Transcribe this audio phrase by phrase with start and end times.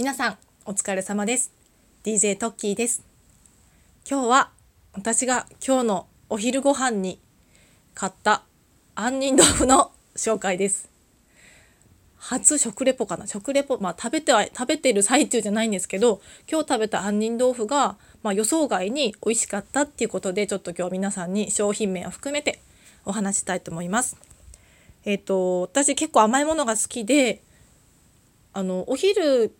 [0.00, 1.52] 皆さんお疲れ様です。
[2.04, 3.04] DJ トッキーです。
[4.10, 4.50] 今日は
[4.94, 7.20] 私が今日のお昼ご飯に
[7.92, 8.44] 買った
[8.94, 10.88] 杏仁豆腐の紹介です。
[12.16, 13.26] 初食レポかな？
[13.26, 22.62] 食レポまあ食べては食べてる最中じゃないんですけど今日食べた杏仁豆腐が、まあ、予想外に美味しかったっていうことでちょっと今日皆さんに商品名を含めて
[23.04, 24.16] お話したいと思います。
[25.04, 27.42] えっ、ー、と私結構甘いものが好きで
[28.54, 29.54] あのお昼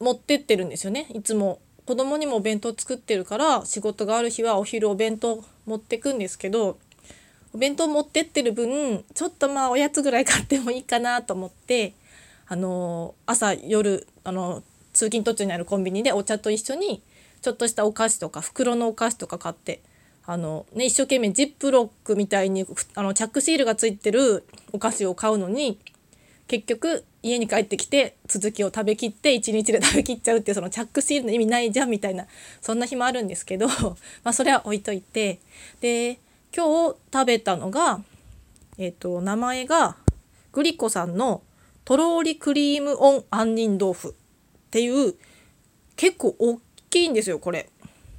[0.00, 1.06] 持ってってるんですよね。
[1.12, 1.60] いつも。
[1.86, 6.78] 子供にもお弁当作ってるから仕事がある日はお昼お弁当持ってくんですけど
[7.54, 11.94] お弁当持ってってる分ちょっとまあおやつぐらい買ってもいいかなと思って
[12.48, 17.02] あの朝夜あの通勤途中にあるコンビニでお茶と一緒に
[17.40, 19.80] ちょっとしたお菓子とか袋のお菓子とか買って
[20.24, 25.78] あの、ね、一生懸命ジップロックみたいにあのチャックシールがついてるお菓子を買うのに
[26.48, 32.26] 結局家に帰ってきて続きを食べきって1日で食べきっちゃうってうそのチャックシールの意味ないじゃんみたいな
[32.60, 33.66] そんな日もあるんですけど
[34.22, 35.40] まあそれは置いといて
[35.80, 36.18] で
[36.56, 38.00] 今日食べたのが、
[38.78, 39.96] えっ、ー、と名前が
[40.52, 41.42] グリコさんの
[41.84, 44.12] とろーりクリームオン杏仁豆腐っ
[44.70, 45.14] ていう
[45.96, 47.68] 結構大きいんですよこれ。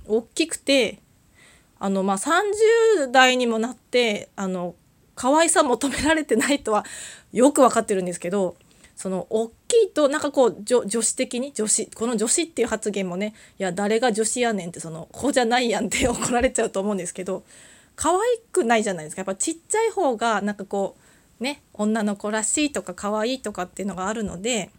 [0.05, 0.99] 大きくて
[1.79, 4.75] あのまあ30代にもなってあの
[5.15, 6.85] 可愛さ求められてないとは
[7.33, 8.55] よく分かってるんですけど
[8.97, 17.43] その大きいとなんかこう女子的に女子この女子っていう発言もねいや誰が女子やねんってその子じゃないやんって 怒られちゃうと思うんですけど
[17.95, 18.17] 可愛
[18.51, 19.21] くないじゃないですか。
[19.21, 20.97] やっぱちっちゃい方がなんかこ
[21.39, 24.71] うね女の子らしいとか可愛いとかっていうのがあるので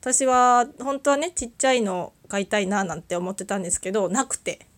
[0.00, 4.68] 私は本当はねちっちゃいの買いたいななんて思ってたんですけどなくて。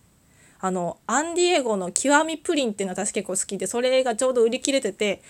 [0.63, 5.23] あのアンディエゴの極みプリンっていうのは私結構好きでそれがちょうど売り切れてて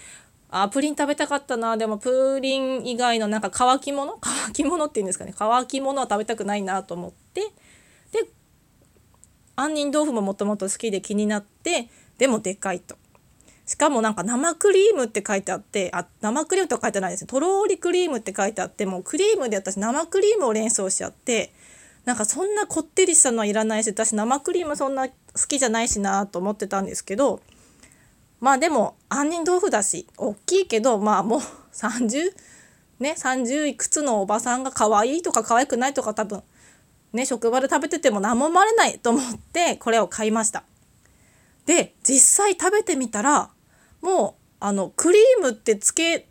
[0.52, 1.78] あプリン食べたかったな。
[1.78, 4.18] でもプリン以外のなんか乾き物？
[4.22, 5.34] 乾き物っていうんですかね。
[5.36, 7.52] 乾き物は食べたくないなと思って。
[8.12, 8.28] で
[9.56, 12.98] 杏仁豆腐ももともと好きで気になってでもでかいと。
[13.66, 17.28] しかもなんか生クリームって書いてあってあ生クリームとか書いてないですね。
[17.28, 21.54] とろーりクリームって書いてあってもうクリームで私生クリームを連想しちゃって
[22.04, 25.14] なんかそんなこってりしたのはいらないし私生クリームそんな好
[25.48, 27.40] きじゃないしなと思ってたんですけど
[28.42, 31.40] まあでも杏仁豆腐だし大きいけどまあもう
[31.76, 32.34] 30
[33.00, 36.42] ね30いくつのおばさんが可愛いとか可愛くないとか多分
[37.12, 40.64] ね職場で食べてても何も思われないと思ってこれを買いました。
[41.66, 43.50] で実際食べてみたら
[44.02, 46.28] もうあのクリームってつけ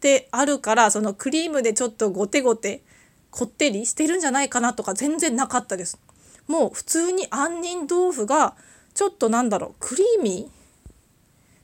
[0.00, 2.82] てあるからそのクリームでちょっとゴテゴテ
[3.30, 5.98] こってりしてるんじゃないかなとか全然なかったです。
[6.46, 8.54] もう普通に杏仁豆腐が
[8.92, 10.53] ちょっとなんだろうクリーミー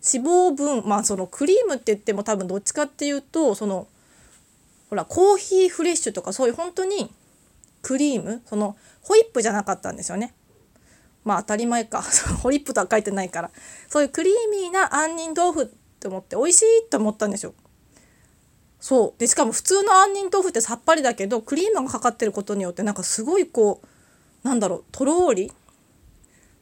[0.03, 3.87] 脂肪分まあそのクリームって言っても多分どっちかっていうとその
[4.88, 7.11] ほらコーヒーフレッシュとかそういう本当に
[7.83, 10.34] クリームそのホイップじゃなかったんですよね。
[11.25, 12.03] まあ当たり前か
[12.43, 13.50] ホイップとは書いてないから
[13.89, 15.66] そういうクリーミーな杏仁豆腐っ
[16.00, 17.55] て思って美味しいと思ったんですよ。
[18.81, 25.53] そうでしかも普通の杏仁豆腐ってさっぱりだけどクリームがかかってることによってなんかすごいこうなんだろうとろーり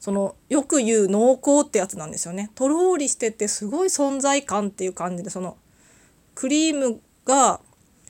[0.00, 2.50] そのよく言う濃厚ってやつなんですよね。
[2.54, 5.56] とろーりしててすごい存在感っていう感じでその
[6.34, 7.60] クリームが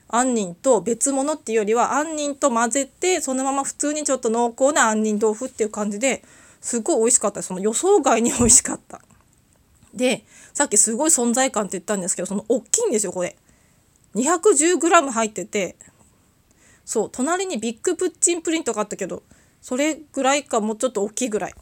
[0.09, 6.23] 杏仁と別物っていうよりは杏仁と混ぜてそのまま普通にちょっと濃厚な杏仁豆腐っていう感じで
[6.61, 9.01] すごい美味しかったその予想外に美味しかった。
[9.95, 13.37] でさっきすごい存在感って言ったんですけどその大きいんですよこれ。
[14.15, 15.77] 210g 入ってて
[16.85, 19.23] そう隣にビッグプッチンプリントがあったけど
[19.61, 21.55] それぐらいかもうちょっと大きいぐらい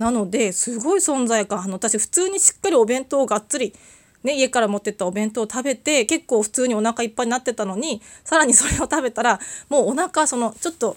[0.00, 1.60] なのですごい存在感。
[1.60, 3.74] あの私普通にしっかりお弁当をがっつり
[4.22, 9.40] ね、家から持ってったお弁当を食べて結構普通にお腹いっぱいになってたのにさらにそれを食べたら
[9.70, 10.96] もうお腹そのちょっと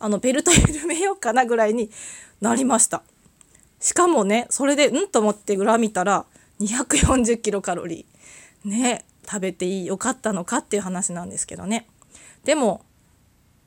[0.00, 1.90] あのベルト緩めようかなぐらいに
[2.40, 3.02] なりました。
[3.80, 6.24] しかもねそれでうんと思って裏見たら
[6.60, 11.86] 240キロカロリーね食べていいよかったのかっていう話なんですけどね。
[12.44, 12.84] でも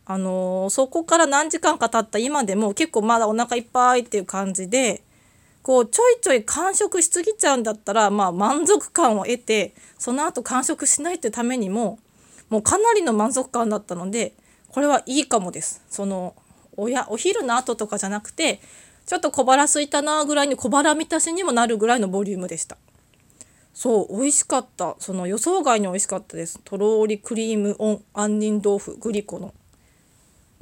[0.10, 5.04] あの、そこから何時間か経った今でも結構まだお腹いっぱいっていう感じで
[5.68, 12.00] こうちょいちょい完食しすぎちゃうんだったらまあ満足感を得てその後完食しないってためにも
[12.50, 14.34] もうかなりの満足感だったので
[14.70, 15.84] これはいいかもです。
[15.90, 16.36] その
[16.78, 18.62] おやお昼の後とかじゃなくて
[19.06, 22.78] ちょっと小腹空いたなぐらいに小腹満たしにもなるぐらいのボリュームでした。
[23.74, 29.54] そう美味しかったその予想外に美味しかったですとろーりクリームオン杏仁豆腐グリコの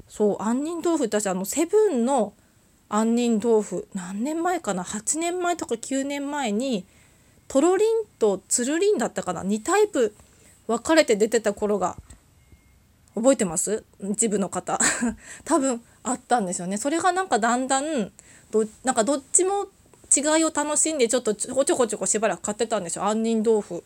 [0.07, 2.33] そう杏仁豆腐私あのセブンの
[2.89, 6.85] 杏仁豆腐何年前かな？8年前とか9年前に
[7.47, 10.15] とろりんとつるりんだったかな？2タイプ
[10.67, 11.97] 分かれて出てた頃が
[13.15, 13.83] 覚えてます？
[14.01, 14.79] 一部の方。
[15.45, 16.77] 多分あったんですよね。
[16.77, 18.11] それがなんかだんだん
[18.51, 19.67] どなんかどっちも
[20.15, 23.05] 違いを楽しんでちょっとちょこちょこちょこしばらく買ってたんですよ。
[23.05, 23.83] 杏仁豆腐。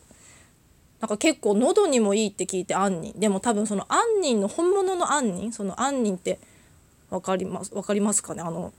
[1.00, 3.14] なんか結構喉にもいいって聞いて杏仁。
[3.20, 6.40] でも多分その杏仁の本物の杏仁その杏仁って
[7.10, 8.42] 分かります分かりますかね？
[8.42, 8.74] あの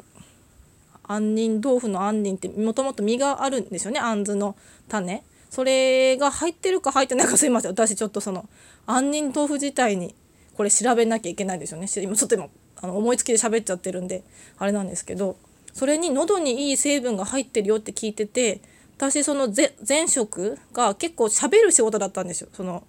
[1.04, 4.00] 杏仁豆腐の杏仁ってもともと実があるんですよね？
[4.00, 4.56] 杏子の
[4.88, 5.22] 種。
[5.48, 8.48] それが入ってるか入ってないかすいません私ちょっとその
[8.86, 10.14] 杏仁豆腐自体に
[10.54, 11.88] これ調べなきゃいけないですよね。
[11.96, 12.46] 今ちょっと今
[12.82, 14.22] あの思いつきで喋っちゃってるんで
[14.58, 15.36] あれなんですけど
[15.72, 18.60] それに喉にいい成分が入ってるよって聞いてて
[19.00, 19.48] 私その
[19.88, 22.50] 前職が結構喋る仕事だったんですよ。
[22.52, 22.84] その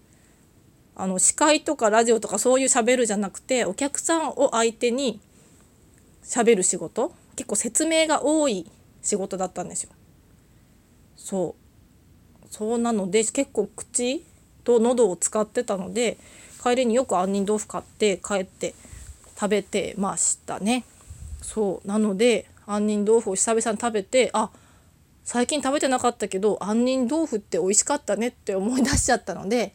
[0.93, 5.21] あの司会とかラジオとかそういう喋るじゃなくてお客さんを相手に
[6.21, 8.69] 喋る仕事結構説明が多い
[9.01, 9.91] 仕事だったんですよ。
[11.15, 11.55] そ
[12.43, 14.25] うそうなので結構口
[14.65, 16.17] と喉を使ってたので
[16.61, 18.75] 帰りによく杏仁豆腐買って帰って
[19.35, 20.83] 食べてましたね。
[21.41, 24.49] そうなので杏仁豆腐を久々に食べてあ
[25.23, 29.73] 最近食べてなかったけど杏仁豆腐って美味しかったねって思い出しちゃったので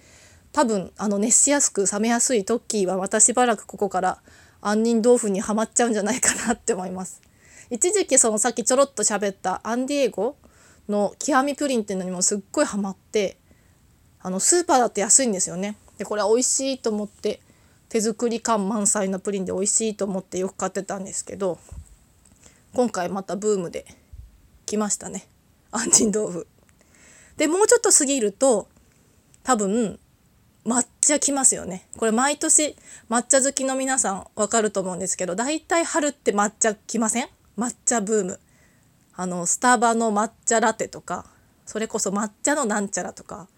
[0.53, 4.19] 多分あの熱しやすく冷めやすいトッキーはまたしばらくここから
[4.61, 7.23] 杏仁豆腐にはまっちゃうんじゃないかなって思います。
[7.71, 10.37] 一時期そのさっきちょろっと喋ったアンディエゴ
[10.89, 13.37] の極みプリンっていうのにもすっごいハマって
[14.21, 15.77] あのスーパーだって安いんですよね。
[15.99, 17.41] でこれは美味しいと思って
[17.89, 21.59] 手作り感満載のプリンで美味しいと思ってよく買ってたんですけど
[22.73, 23.87] 今回またブームで
[24.67, 25.27] 来ましたね
[25.77, 26.47] 杏仁豆腐。
[27.37, 28.69] でもうちょっと過ぎると
[29.43, 29.99] 多分
[30.65, 31.87] 抹茶来ますよね。
[31.97, 32.77] これ毎年
[33.09, 37.29] 抹茶好きの皆さんわかると思うんですけど大体春って抹茶来ません？
[37.57, 38.41] 抹茶ブーム。
[39.15, 41.27] あのスタバの抹茶ラテとか
[41.65, 43.49] それこそ抹茶のなんちゃらとか。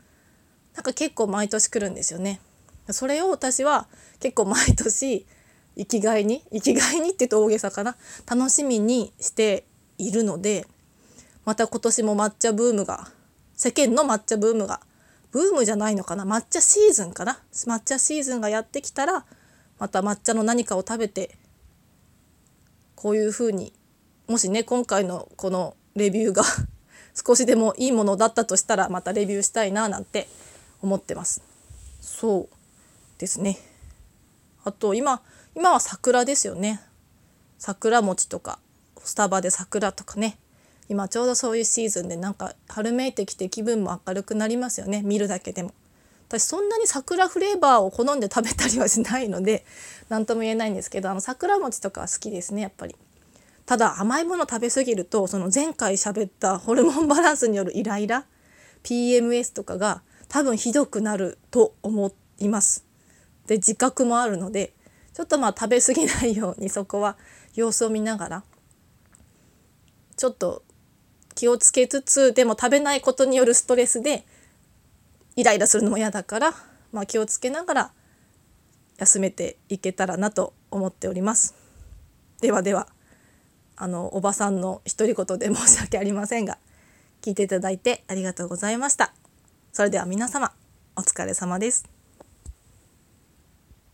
[0.74, 2.40] なんか結構毎年来るんですよね。
[2.90, 3.88] それを私は
[4.20, 5.26] 結構毎年
[5.76, 7.96] 生きがいに生きがいにって言うと大げさかな。
[8.30, 9.64] 楽しみにして
[9.98, 10.68] いるので
[11.48, 13.08] また今年も抹茶ブームが。
[13.54, 14.82] 世間の抹茶ブームが。
[15.32, 16.24] ブームじゃないのかな？
[16.24, 17.40] 抹茶シーズンかな？
[17.54, 19.24] 抹茶シーズンがやってきたら
[19.78, 21.38] また抹茶の何かを食べて
[22.96, 23.72] こういうふうに
[24.26, 26.42] もしね今回のこのレビューが
[27.16, 30.28] 少しでもいいものだったとしたらまたレビューしたいななんて
[30.82, 31.40] 思ってます。
[32.02, 32.48] そう
[33.16, 33.58] ですね。
[34.64, 35.22] あと今
[35.56, 36.82] 今は桜ですよね。
[37.58, 38.58] 桜餅とか
[39.02, 40.38] スタバで桜とかね。
[40.88, 45.02] 今ちょうどそういうシーズンでなんか春めいてきて気分も明るくなりますよね。
[45.02, 45.72] 見るだけでも。
[46.28, 49.64] 私そんなに桜フレーバーを好んで食べたりはしないので
[50.10, 52.96] 何とも言えないんですけどあの桜餅とかは好きですねやっぱり。
[53.66, 58.24] ただ甘いもの食べ過ぎるとその前回喋ったホルモンバランスによるイライラ
[58.82, 62.84] PMS とかが多分ひどくなると思います。
[63.46, 64.72] で自覚もあるので
[65.14, 67.16] ちょっとまあ食べ過ぎないようにそこは
[67.54, 68.44] 様子を見ながら
[70.16, 70.62] ちょっと
[71.38, 74.24] 気をつけつつでも食べないことによるストレスで
[75.36, 76.52] イライラするのも嫌だから、
[76.90, 77.92] まあ、気をつけながら
[78.96, 81.54] 休めていけたらなと思っております。
[82.40, 82.88] ではでは。
[83.76, 86.58] あのおばさんの独り言で申し訳ありませんが
[87.22, 89.14] 聞いていただいてありがとうございました。
[89.72, 90.50] それでは皆様
[90.96, 91.97] お疲れ様です。